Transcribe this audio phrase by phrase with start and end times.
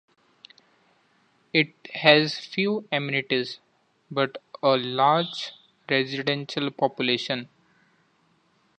[1.53, 3.59] It has few amenities,
[4.09, 5.51] but a large
[5.91, 7.47] residential population.